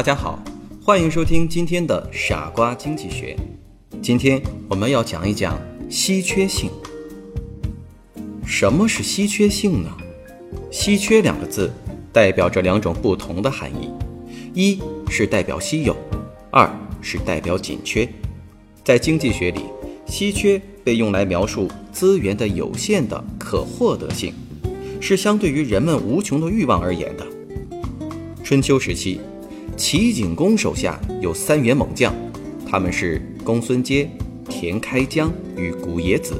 [0.00, 0.42] 大家好，
[0.82, 3.36] 欢迎收听今天的傻瓜经济学。
[4.00, 5.60] 今天我们要讲一讲
[5.90, 6.70] 稀缺性。
[8.46, 9.90] 什么是稀缺性呢？
[10.70, 11.70] 稀缺两个字
[12.14, 13.90] 代表着两种不同的含义：
[14.54, 15.94] 一是代表稀有，
[16.50, 16.66] 二
[17.02, 18.08] 是代表紧缺。
[18.82, 19.60] 在经济学里，
[20.06, 24.32] 稀缺被用来描述资源的有限的可获得性，
[24.98, 27.26] 是相对于人们无穷的欲望而言的。
[28.42, 29.20] 春秋时期。
[29.80, 32.14] 齐景公手下有三员猛将，
[32.68, 34.10] 他们是公孙捷、
[34.46, 36.34] 田开疆与古冶子，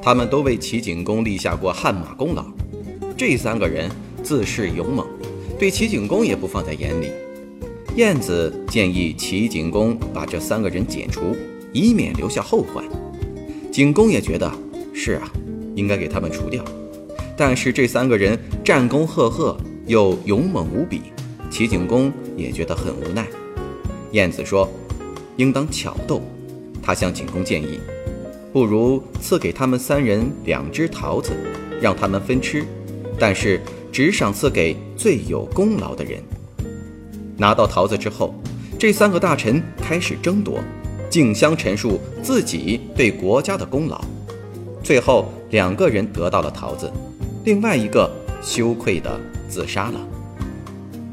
[0.00, 2.46] 他们都为齐景公立下过汗马功劳。
[3.16, 3.90] 这三个人
[4.22, 5.04] 自恃勇猛，
[5.58, 7.10] 对齐景公也不放在眼里。
[7.96, 11.34] 晏子建议齐景公把这三个人剪除，
[11.72, 12.84] 以免留下后患。
[13.72, 14.48] 景公也觉得
[14.94, 15.28] 是啊，
[15.74, 16.64] 应该给他们除掉。
[17.36, 19.56] 但是这三个人战功赫赫，
[19.88, 21.02] 又勇猛无比。
[21.50, 23.26] 齐景公也觉得很无奈，
[24.12, 24.68] 晏子说
[25.36, 26.20] ：“应当巧斗。”
[26.82, 27.80] 他向景公建议
[28.52, 31.32] ：“不如赐给他们三人两只桃子，
[31.80, 32.64] 让他们分吃，
[33.18, 36.22] 但是只赏赐给最有功劳的人。”
[37.36, 38.34] 拿到桃子之后，
[38.78, 40.60] 这三个大臣开始争夺，
[41.10, 44.00] 竞相陈述自己对国家的功劳。
[44.82, 46.90] 最后，两个人得到了桃子，
[47.44, 50.00] 另外一个羞愧地自杀了。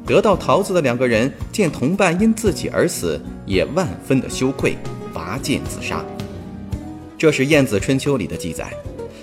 [0.06, 4.76] 得到桃子的两个人见同伴因自己而死，也万分的羞愧，
[5.14, 6.04] 拔剑自杀。
[7.18, 8.74] 这是《晏子春秋》里的记载，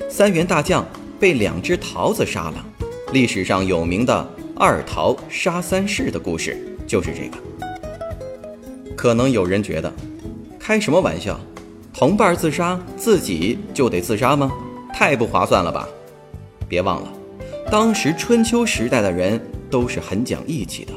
[0.09, 0.87] 三员大将
[1.19, 2.65] 被两只桃子杀了。
[3.13, 4.27] 历史上有名的
[4.57, 7.37] “二桃杀三士”的故事就是这个。
[8.97, 9.93] 可能有人觉得，
[10.59, 11.39] 开什么玩笑？
[11.93, 14.51] 同伴自杀，自己就得自杀吗？
[14.95, 15.87] 太不划算了吧！
[16.67, 17.13] 别忘了，
[17.71, 19.39] 当时春秋时代的人。
[19.71, 20.93] 都是很讲义气的，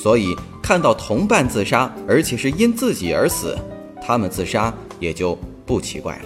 [0.00, 3.58] 所以看到同伴自杀，而且是因自己而死，
[4.00, 6.24] 他们自杀也就不奇怪了。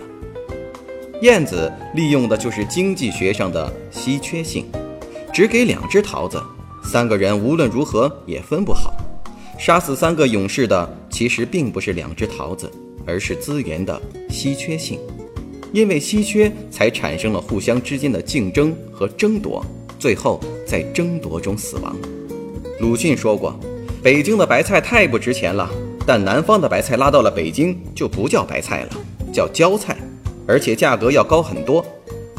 [1.23, 4.67] 燕子利用的就是经济学上的稀缺性，
[5.33, 6.41] 只给两只桃子，
[6.85, 8.95] 三个人无论如何也分不好。
[9.59, 12.71] 杀死三个勇士的其实并不是两只桃子，
[13.05, 14.01] 而是资源的
[14.31, 15.01] 稀缺性，
[15.73, 19.65] 因为稀缺才产生了互相之间的竞争和争夺。
[19.99, 21.97] 最后在争夺中死亡。
[22.79, 23.59] 鲁迅说过
[24.05, 25.69] ：“北京的白菜太不值钱了，
[26.07, 28.91] 但南方的白菜拉到了北京就不叫白菜了，
[29.33, 29.97] 叫焦菜，
[30.47, 31.83] 而且价格要高很多。”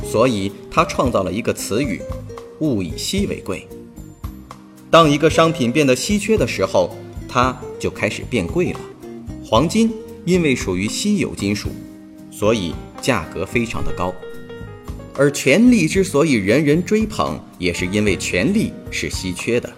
[0.06, 2.00] 所以他创造了一个词语
[2.62, 3.68] ：“物以稀为贵。”
[4.92, 6.96] 当一个商品变得稀缺的时候，
[7.28, 8.80] 它就开始变贵了。
[9.44, 9.92] 黄金
[10.26, 11.70] 因为属于稀有金属，
[12.32, 14.14] 所以价格非常的高。
[15.20, 19.70] 而权力之所以人人追捧，也是因为权力是稀缺的，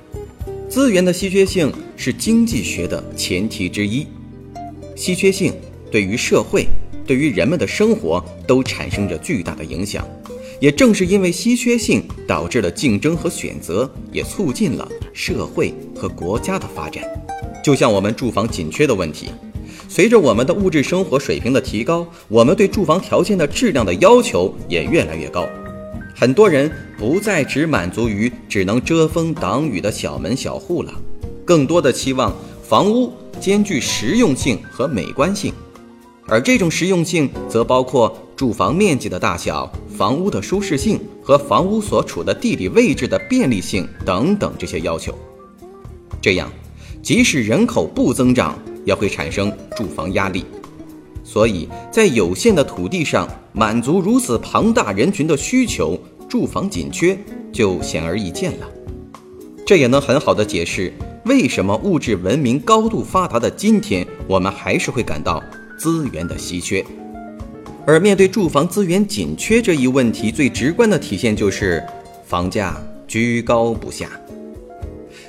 [0.70, 4.06] 资源的稀缺性是经济学的前提之一。
[4.96, 5.52] 稀缺性
[5.90, 6.68] 对于社会、
[7.08, 10.08] 对于人们的生活都产生着巨大的影响。
[10.60, 17.04] 也正是因为稀缺性导致了竞争和选择，也促进了社会和国家的发展。
[17.64, 19.30] 就像我们住房紧缺的问题。
[19.94, 25.46] 随着我们的物质生活水平的提高，我们对住房条件的质量的要求也越来越高。
[26.16, 30.94] 很多人不再只满足于只能遮风挡雨的小门小户了，
[31.44, 35.54] 更多的期望房屋兼具实用性和美观性。
[36.26, 45.14] 而这种实用性则包括住房面积的大小、房屋的舒适性和房屋所处的地理位置的便利性等等这些要求。
[46.22, 46.50] 这样，
[47.04, 50.46] 即使人口不增长，也会产生住房压力，
[51.24, 57.18] 所以在有限的土地上满足如此庞大人群的需求，住房紧缺
[57.52, 58.70] 就显而易见了。
[59.66, 60.92] 这也能很好的解释
[61.26, 65.42] 为什么物质文明高度发达的今天，我们还是会感到
[65.78, 66.84] 资源的稀缺。
[67.86, 71.84] 而面对住房资源紧缺这一问题，最直观的体现就是
[72.26, 74.10] 房价居高不下。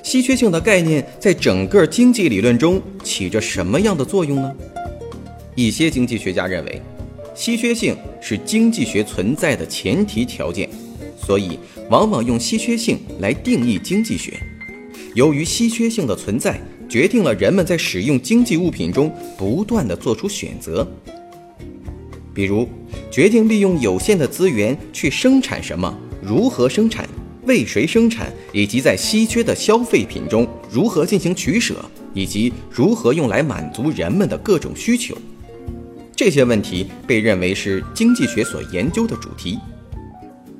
[0.02, 4.52] 稀缺性的概念在整个经济理论中起着什么样的作用呢？
[5.54, 6.82] 一些经济学家认为，
[7.34, 10.68] 稀缺性是经济学存在的前提条件，
[11.16, 11.58] 所以
[11.88, 14.34] 往往用稀缺性来定义经济学。
[15.14, 20.86] 由于稀缺性的存在，决定了人们在使用经济物品中不断的做出选择。
[22.34, 22.68] 比如，
[23.10, 27.06] 决定利用有限的资源去生产什么，如何生产，
[27.44, 31.84] 为谁生产，以及在稀缺的消费品中如何进行取舍，
[32.14, 35.16] 以及如何用来满足人们的各种需求。
[36.14, 39.58] 这些问题被认为是经济学所研究的主题。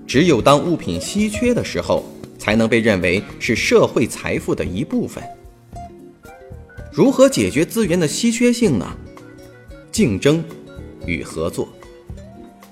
[0.07, 2.05] 只有当物品稀缺的时候，
[2.37, 5.23] 才能被认为是社会财富的一部分。
[6.93, 8.97] 如何解决资源的稀缺性呢？
[9.93, 10.43] 竞争
[11.07, 11.69] 与合作。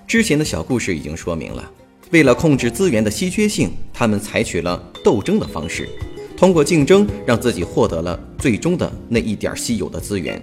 [0.07, 1.71] 之前的小故事已经说明了，
[2.11, 5.89] 为了控制资源的稀缺性，他们采取了斗争的方式，
[6.37, 10.41] 通过竞争让自己获得了最终的那一点稀有的资源。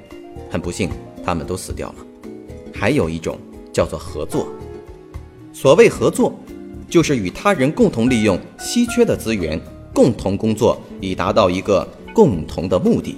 [0.49, 0.89] 很不幸，
[1.23, 1.95] 他们都死掉了。
[2.73, 3.37] 还有一种
[3.73, 4.47] 叫做合作。
[5.53, 6.37] 所谓合作。
[6.89, 9.59] 就是与他人共同利用稀缺的资源，
[9.93, 13.17] 共同工作以达到一个共同的目的。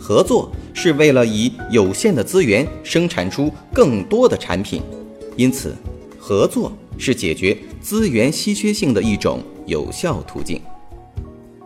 [0.00, 4.80] 合作是为了以有限的资源生产出更多的产品，
[5.36, 5.74] 因此，
[6.28, 10.60] 合作是解决资源稀缺性的一种有效途径。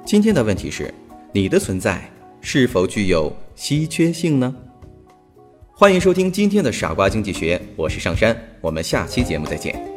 [0.04, 0.92] 今天的问题是：
[1.32, 2.06] 你的存在
[2.42, 4.54] 是否具有稀缺性呢？
[5.72, 9.89] 欢迎收听今天的傻瓜经济学，我是上山，我们下期节目再见。